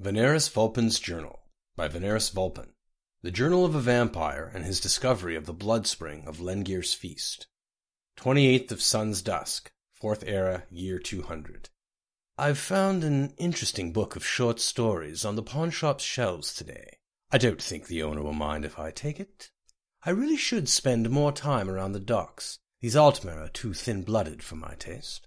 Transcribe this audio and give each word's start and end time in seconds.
Venarus 0.00 0.48
Vulpin's 0.48 1.00
Journal 1.00 1.40
by 1.74 1.88
Venarus 1.88 2.30
Vulpin. 2.30 2.68
The 3.22 3.32
Journal 3.32 3.64
of 3.64 3.74
a 3.74 3.80
Vampire 3.80 4.48
and 4.54 4.64
His 4.64 4.78
Discovery 4.78 5.34
of 5.34 5.44
the 5.44 5.52
Blood 5.52 5.88
Spring 5.88 6.22
of 6.24 6.38
Lengir's 6.38 6.94
Feast. 6.94 7.48
28th 8.16 8.70
of 8.70 8.80
Sun's 8.80 9.22
Dusk, 9.22 9.72
4th 10.00 10.22
Era, 10.24 10.62
Year 10.70 11.00
200. 11.00 11.70
I've 12.38 12.58
found 12.58 13.02
an 13.02 13.34
interesting 13.38 13.92
book 13.92 14.14
of 14.14 14.24
short 14.24 14.60
stories 14.60 15.24
on 15.24 15.34
the 15.34 15.42
pawnshop's 15.42 16.04
shelves 16.04 16.54
today. 16.54 16.98
I 17.32 17.38
don't 17.38 17.60
think 17.60 17.88
the 17.88 18.04
owner 18.04 18.22
will 18.22 18.32
mind 18.32 18.64
if 18.64 18.78
I 18.78 18.92
take 18.92 19.18
it. 19.18 19.50
I 20.04 20.10
really 20.10 20.36
should 20.36 20.68
spend 20.68 21.10
more 21.10 21.32
time 21.32 21.68
around 21.68 21.90
the 21.90 21.98
docks. 21.98 22.60
These 22.80 22.94
Altmer 22.94 23.46
are 23.46 23.48
too 23.48 23.74
thin-blooded 23.74 24.44
for 24.44 24.54
my 24.54 24.76
taste. 24.78 25.26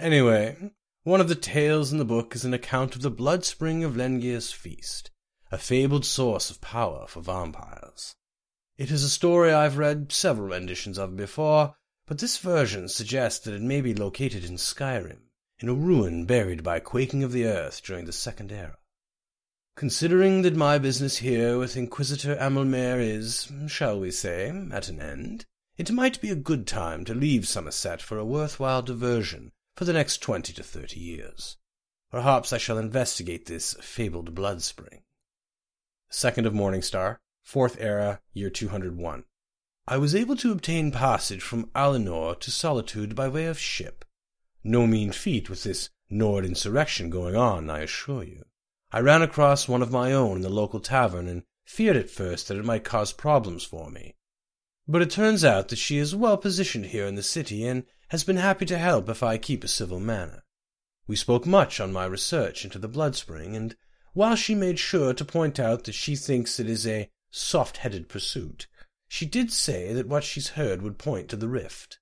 Anyway, 0.00 0.70
one 1.06 1.20
of 1.20 1.28
the 1.28 1.36
tales 1.36 1.92
in 1.92 1.98
the 1.98 2.04
book 2.04 2.34
is 2.34 2.44
an 2.44 2.52
account 2.52 2.96
of 2.96 3.00
the 3.00 3.08
blood 3.08 3.44
spring 3.44 3.84
of 3.84 3.94
Lengir's 3.94 4.50
feast, 4.50 5.08
a 5.52 5.56
fabled 5.56 6.04
source 6.04 6.50
of 6.50 6.60
power 6.60 7.06
for 7.06 7.20
vampires. 7.20 8.16
It 8.76 8.90
is 8.90 9.04
a 9.04 9.08
story 9.08 9.52
I've 9.52 9.78
read 9.78 10.10
several 10.10 10.48
renditions 10.48 10.98
of 10.98 11.16
before, 11.16 11.76
but 12.08 12.18
this 12.18 12.38
version 12.38 12.88
suggests 12.88 13.44
that 13.44 13.54
it 13.54 13.62
may 13.62 13.80
be 13.80 13.94
located 13.94 14.44
in 14.44 14.56
Skyrim, 14.56 15.20
in 15.60 15.68
a 15.68 15.74
ruin 15.74 16.24
buried 16.24 16.64
by 16.64 16.80
quaking 16.80 17.22
of 17.22 17.30
the 17.30 17.44
earth 17.44 17.84
during 17.84 18.06
the 18.06 18.12
Second 18.12 18.50
Era. 18.50 18.78
Considering 19.76 20.42
that 20.42 20.56
my 20.56 20.76
business 20.76 21.18
here 21.18 21.56
with 21.56 21.76
Inquisitor 21.76 22.34
Amelmere 22.34 22.98
is, 22.98 23.52
shall 23.68 24.00
we 24.00 24.10
say, 24.10 24.48
at 24.72 24.88
an 24.88 25.00
end, 25.00 25.44
it 25.78 25.92
might 25.92 26.20
be 26.20 26.30
a 26.30 26.34
good 26.34 26.66
time 26.66 27.04
to 27.04 27.14
leave 27.14 27.42
Summerset 27.42 28.00
for 28.00 28.18
a 28.18 28.24
worthwhile 28.24 28.82
diversion 28.82 29.52
for 29.76 29.84
the 29.84 29.92
next 29.92 30.18
twenty 30.18 30.52
to 30.54 30.62
thirty 30.62 30.98
years. 30.98 31.58
Perhaps 32.10 32.52
I 32.52 32.58
shall 32.58 32.78
investigate 32.78 33.46
this 33.46 33.74
fabled 33.74 34.34
blood 34.34 34.62
spring. 34.62 35.02
Second 36.08 36.46
of 36.46 36.54
Morningstar, 36.54 37.18
Fourth 37.42 37.76
Era, 37.78 38.20
Year 38.32 38.48
201. 38.48 39.24
I 39.86 39.98
was 39.98 40.14
able 40.14 40.34
to 40.36 40.50
obtain 40.50 40.90
passage 40.90 41.42
from 41.42 41.70
Alinor 41.74 42.40
to 42.40 42.50
Solitude 42.50 43.14
by 43.14 43.28
way 43.28 43.44
of 43.46 43.58
ship. 43.58 44.04
No 44.64 44.86
mean 44.86 45.12
feat 45.12 45.50
with 45.50 45.62
this 45.62 45.90
Nord 46.08 46.44
insurrection 46.44 47.10
going 47.10 47.36
on, 47.36 47.68
I 47.68 47.80
assure 47.80 48.24
you. 48.24 48.44
I 48.90 49.00
ran 49.00 49.22
across 49.22 49.68
one 49.68 49.82
of 49.82 49.92
my 49.92 50.12
own 50.12 50.36
in 50.36 50.42
the 50.42 50.48
local 50.48 50.80
tavern 50.80 51.28
and 51.28 51.42
feared 51.66 51.96
at 51.96 52.08
first 52.08 52.48
that 52.48 52.56
it 52.56 52.64
might 52.64 52.84
cause 52.84 53.12
problems 53.12 53.64
for 53.64 53.90
me. 53.90 54.14
But 54.88 55.02
it 55.02 55.10
turns 55.10 55.44
out 55.44 55.68
that 55.68 55.76
she 55.76 55.98
is 55.98 56.14
well 56.14 56.36
positioned 56.36 56.86
here 56.86 57.06
in 57.06 57.16
the 57.16 57.22
city 57.22 57.66
and 57.66 57.84
has 58.08 58.22
been 58.22 58.36
happy 58.36 58.64
to 58.66 58.78
help 58.78 59.08
if 59.08 59.22
I 59.22 59.36
keep 59.36 59.64
a 59.64 59.68
civil 59.68 59.98
manner. 59.98 60.44
We 61.08 61.16
spoke 61.16 61.46
much 61.46 61.80
on 61.80 61.92
my 61.92 62.06
research 62.06 62.64
into 62.64 62.78
the 62.78 62.88
blood 62.88 63.16
spring, 63.16 63.56
and 63.56 63.76
while 64.12 64.36
she 64.36 64.54
made 64.54 64.78
sure 64.78 65.12
to 65.12 65.24
point 65.24 65.58
out 65.58 65.84
that 65.84 65.94
she 65.94 66.16
thinks 66.16 66.60
it 66.60 66.70
is 66.70 66.86
a 66.86 67.10
soft-headed 67.30 68.08
pursuit, 68.08 68.66
she 69.08 69.26
did 69.26 69.52
say 69.52 69.92
that 69.92 70.08
what 70.08 70.24
she's 70.24 70.50
heard 70.50 70.82
would 70.82 70.98
point 70.98 71.28
to 71.28 71.36
the 71.36 71.48
rift. 71.48 71.98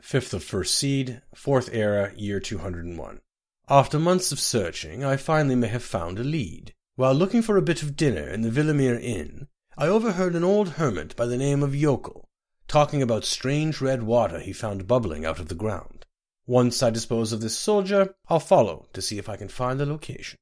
Fifth 0.00 0.34
of 0.34 0.44
First 0.44 0.74
Seed, 0.74 1.22
Fourth 1.34 1.68
Era, 1.72 2.12
Year 2.16 2.40
201. 2.40 3.20
After 3.68 3.98
months 3.98 4.30
of 4.30 4.38
searching, 4.38 5.04
I 5.04 5.16
finally 5.16 5.56
may 5.56 5.68
have 5.68 5.82
found 5.82 6.18
a 6.18 6.24
lead. 6.24 6.72
While 6.94 7.14
looking 7.14 7.42
for 7.42 7.56
a 7.56 7.62
bit 7.62 7.82
of 7.82 7.96
dinner 7.96 8.28
in 8.28 8.42
the 8.42 8.50
Vilemyr 8.50 9.00
Inn, 9.02 9.48
I 9.76 9.88
overheard 9.88 10.34
an 10.34 10.44
old 10.44 10.70
hermit 10.70 11.16
by 11.16 11.26
the 11.26 11.36
name 11.36 11.62
of 11.62 11.74
Yokel 11.74 12.25
talking 12.68 13.02
about 13.02 13.24
strange 13.24 13.80
red 13.80 14.02
water 14.02 14.40
he 14.40 14.52
found 14.52 14.86
bubbling 14.86 15.24
out 15.24 15.38
of 15.38 15.48
the 15.48 15.54
ground. 15.54 16.06
Once 16.46 16.82
I 16.82 16.90
dispose 16.90 17.32
of 17.32 17.40
this 17.40 17.58
soldier, 17.58 18.14
I'll 18.28 18.40
follow 18.40 18.86
to 18.92 19.02
see 19.02 19.18
if 19.18 19.28
I 19.28 19.36
can 19.36 19.48
find 19.48 19.80
the 19.80 19.86
location. 19.86 20.38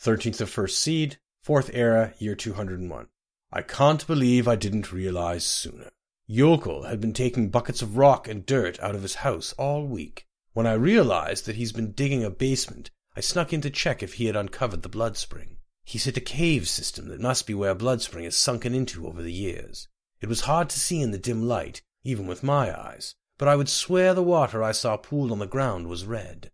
13th 0.00 0.40
of 0.40 0.50
First 0.50 0.78
Seed, 0.78 1.18
4th 1.46 1.70
Era, 1.74 2.14
Year 2.18 2.34
201. 2.34 3.08
I 3.52 3.62
can't 3.62 4.06
believe 4.06 4.48
I 4.48 4.56
didn't 4.56 4.92
realize 4.92 5.44
sooner. 5.44 5.90
Yokel 6.26 6.84
had 6.84 7.00
been 7.00 7.12
taking 7.12 7.50
buckets 7.50 7.82
of 7.82 7.96
rock 7.96 8.26
and 8.26 8.46
dirt 8.46 8.80
out 8.80 8.94
of 8.94 9.02
his 9.02 9.16
house 9.16 9.52
all 9.58 9.86
week. 9.86 10.26
When 10.54 10.66
I 10.66 10.72
realized 10.72 11.46
that 11.46 11.56
he's 11.56 11.72
been 11.72 11.92
digging 11.92 12.24
a 12.24 12.30
basement, 12.30 12.90
I 13.14 13.20
snuck 13.20 13.52
in 13.52 13.60
to 13.60 13.70
check 13.70 14.02
if 14.02 14.14
he 14.14 14.26
had 14.26 14.36
uncovered 14.36 14.82
the 14.82 14.88
blood 14.88 15.16
spring. 15.16 15.58
He's 15.84 16.04
hit 16.04 16.16
a 16.16 16.22
cave 16.22 16.68
system 16.68 17.08
that 17.08 17.20
must 17.20 17.46
be 17.46 17.54
where 17.54 17.74
blood 17.74 18.00
spring 18.00 18.24
has 18.24 18.36
sunken 18.36 18.74
into 18.74 19.06
over 19.06 19.22
the 19.22 19.32
years. 19.32 19.88
It 20.22 20.28
was 20.28 20.42
hard 20.42 20.70
to 20.70 20.78
see 20.78 21.00
in 21.00 21.10
the 21.10 21.18
dim 21.18 21.48
light, 21.48 21.82
even 22.04 22.28
with 22.28 22.44
my 22.44 22.72
eyes, 22.80 23.16
but 23.38 23.48
I 23.48 23.56
would 23.56 23.68
swear 23.68 24.14
the 24.14 24.22
water 24.22 24.62
I 24.62 24.70
saw 24.70 24.96
pooled 24.96 25.32
on 25.32 25.40
the 25.40 25.46
ground 25.46 25.88
was 25.88 26.04
red. 26.04 26.52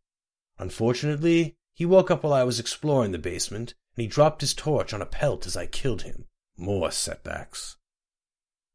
Unfortunately, 0.59 1.59
he 1.75 1.85
woke 1.85 2.11
up 2.11 2.25
while 2.25 2.33
I 2.33 2.45
was 2.45 2.59
exploring 2.59 3.13
the 3.13 3.19
basement, 3.19 3.75
and 3.95 4.03
he 4.03 4.09
dropped 4.09 4.41
his 4.41 4.55
torch 4.55 4.95
on 4.95 5.03
a 5.03 5.07
pelt 5.07 5.47
as 5.47 5.55
I 5.55 5.67
killed 5.67 6.03
him. 6.03 6.27
More 6.57 6.91
setbacks. 6.91 7.77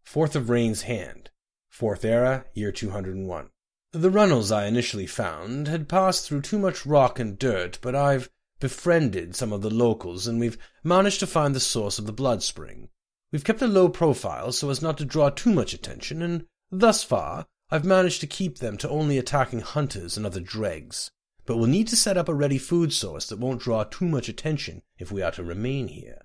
Fourth 0.04 0.36
of 0.36 0.52
Rain's 0.52 0.84
Hand. 0.84 1.32
Fourth 1.70 2.06
Era, 2.06 2.46
Year 2.54 2.72
201. 2.72 3.50
The 3.94 4.12
runnels 4.12 4.52
I 4.52 4.68
initially 4.68 5.08
found 5.08 5.68
had 5.68 5.90
passed 5.90 6.28
through 6.28 6.42
too 6.42 6.60
much 6.60 6.86
rock 6.86 7.18
and 7.20 7.40
dirt, 7.40 7.80
but 7.82 7.96
I've 7.96 8.30
befriended 8.60 9.36
some 9.36 9.52
of 9.52 9.64
the 9.64 9.72
locals, 9.72 10.28
and 10.28 10.40
we've 10.40 10.58
managed 10.84 11.20
to 11.22 11.28
find 11.28 11.56
the 11.56 11.60
source 11.60 11.98
of 11.98 12.06
the 12.06 12.14
blood 12.14 12.44
spring. 12.44 12.90
We've 13.34 13.44
kept 13.44 13.64
a 13.64 13.68
low 13.68 13.90
profile 13.90 14.52
so 14.52 14.70
as 14.70 14.84
not 14.84 15.00
to 15.00 15.06
draw 15.06 15.32
too 15.32 15.52
much 15.52 15.74
attention, 15.74 16.22
and 16.22 16.46
thus 16.70 17.04
far 17.04 17.48
I've 17.72 17.84
managed 17.84 18.22
to 18.22 18.28
keep 18.28 18.60
them 18.60 18.78
to 18.78 18.90
only 18.90 19.18
attacking 19.18 19.62
hunters 19.62 20.16
and 20.16 20.24
other 20.24 20.40
dregs. 20.40 21.10
But 21.46 21.58
we'll 21.58 21.66
need 21.66 21.88
to 21.88 21.96
set 21.96 22.16
up 22.16 22.30
a 22.30 22.34
ready 22.36 22.60
food 22.60 22.94
source 22.94 23.26
that 23.28 23.40
won't 23.40 23.62
draw 23.62 23.86
too 23.86 24.08
much 24.08 24.30
attention 24.30 24.84
if 25.00 25.12
we 25.12 25.24
are 25.24 25.32
to 25.32 25.44
remain 25.44 25.88
here. 25.88 26.22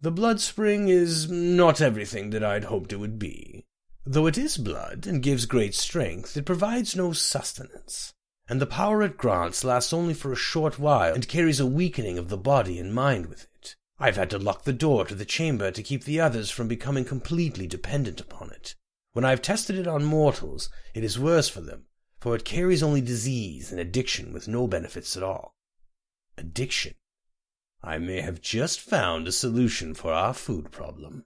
The 0.00 0.12
blood 0.12 0.40
spring 0.40 0.88
is 0.88 1.28
not 1.28 1.80
everything 1.80 2.30
that 2.30 2.44
I'd 2.44 2.64
hoped 2.64 2.92
it 2.92 3.00
would 3.00 3.18
be. 3.18 3.66
Though 4.06 4.28
it 4.28 4.38
is 4.38 4.56
blood 4.56 5.04
and 5.04 5.20
gives 5.20 5.46
great 5.46 5.74
strength, 5.74 6.36
it 6.36 6.46
provides 6.46 6.94
no 6.94 7.12
sustenance, 7.12 8.14
and 8.48 8.60
the 8.60 8.66
power 8.66 9.02
it 9.02 9.16
grants 9.16 9.64
lasts 9.64 9.92
only 9.92 10.14
for 10.14 10.30
a 10.30 10.36
short 10.36 10.78
while 10.78 11.12
and 11.12 11.26
carries 11.26 11.58
a 11.58 11.66
weakening 11.66 12.18
of 12.18 12.28
the 12.28 12.38
body 12.38 12.78
and 12.78 12.94
mind 12.94 13.26
with 13.26 13.48
it. 13.52 13.74
I've 14.00 14.16
had 14.16 14.30
to 14.30 14.38
lock 14.38 14.62
the 14.62 14.72
door 14.72 15.04
to 15.06 15.14
the 15.14 15.24
chamber 15.24 15.70
to 15.72 15.82
keep 15.82 16.04
the 16.04 16.20
others 16.20 16.50
from 16.50 16.68
becoming 16.68 17.04
completely 17.04 17.66
dependent 17.66 18.20
upon 18.20 18.50
it. 18.50 18.76
When 19.12 19.24
I've 19.24 19.42
tested 19.42 19.76
it 19.76 19.88
on 19.88 20.04
mortals, 20.04 20.70
it 20.94 21.02
is 21.02 21.18
worse 21.18 21.48
for 21.48 21.60
them, 21.60 21.86
for 22.20 22.36
it 22.36 22.44
carries 22.44 22.82
only 22.82 23.00
disease 23.00 23.72
and 23.72 23.80
addiction 23.80 24.32
with 24.32 24.46
no 24.46 24.68
benefits 24.68 25.16
at 25.16 25.22
all. 25.22 25.56
Addiction. 26.36 26.94
I 27.82 27.98
may 27.98 28.20
have 28.20 28.40
just 28.40 28.80
found 28.80 29.26
a 29.26 29.32
solution 29.32 29.94
for 29.94 30.12
our 30.12 30.34
food 30.34 30.70
problem. 30.70 31.24